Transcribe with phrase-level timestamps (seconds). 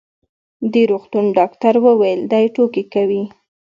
[0.71, 3.23] د روغتون ډاکټر وویل: دی ټوکې کوي.